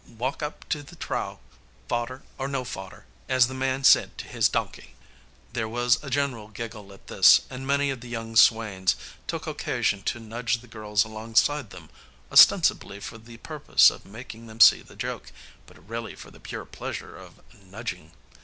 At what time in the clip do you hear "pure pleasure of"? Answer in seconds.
16.39-17.39